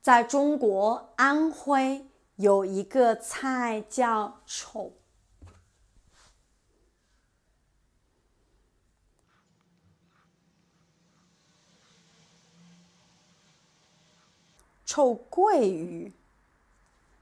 [0.00, 2.06] 在中国安徽
[2.36, 4.94] 有一个菜叫臭。
[14.86, 16.12] 臭鳜鱼，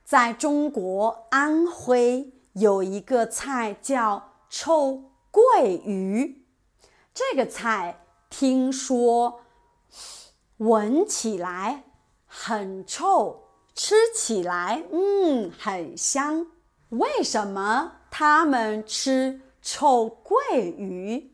[0.03, 6.45] 在中国安徽有一个菜叫臭鳜鱼。
[7.13, 9.41] 这个菜听说
[10.57, 11.83] 闻起来
[12.29, 13.41] 很臭，
[13.75, 16.47] 吃起来嗯很香。
[16.91, 21.33] 为什么他们吃臭鳜鱼？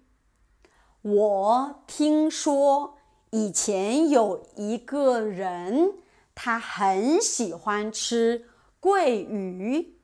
[1.03, 2.97] 我听说
[3.29, 5.99] 以前有一个人。
[6.37, 8.49] 他很喜欢吃
[8.81, 9.95] 桂鱼，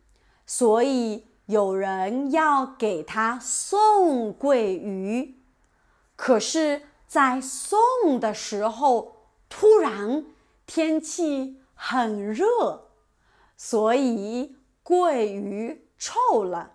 [0.46, 5.42] 所以有人要给他送桂鱼。
[6.16, 7.78] 可是，在送
[8.18, 10.24] 的时候，突然
[10.74, 12.92] 天气很热，
[13.58, 16.72] 所以桂鱼臭了。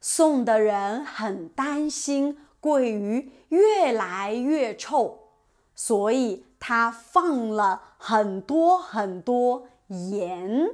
[0.00, 5.18] 送的人很担心桂鱼越来越臭，
[5.74, 6.46] 所以。
[6.64, 10.70] 他放了很多很多盐，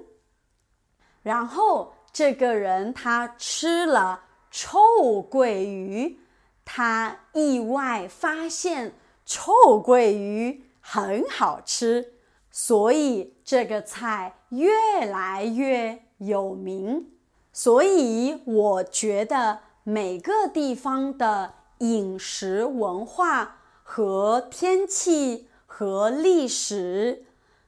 [1.22, 6.20] 然后这个人他吃了臭桂鱼，
[6.62, 8.92] 他意外发现
[9.24, 12.14] 臭桂鱼很好吃，
[12.50, 17.10] 所以这个菜越来越有名。
[17.52, 25.46] 所以我觉得每个地方的饮食文化和天气。
[25.70, 27.24] 和历史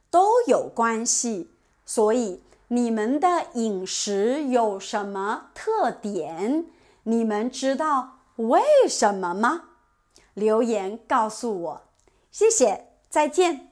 [0.09, 1.49] 都有关系，
[1.85, 6.65] 所以你们的饮食有什么特点？
[7.03, 9.69] 你们知道为什么吗？
[10.33, 11.81] 留言告诉我，
[12.31, 13.70] 谢谢，再见。